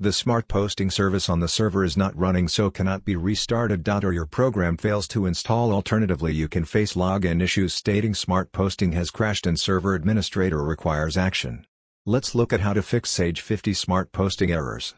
[0.00, 3.88] The smart posting service on the server is not running so cannot be restarted.
[3.88, 8.90] Or your program fails to install alternatively you can face login issues stating smart posting
[8.92, 11.64] has crashed and server administrator requires action.
[12.04, 14.92] Let's look at how to fix Sage 50 smart posting errors.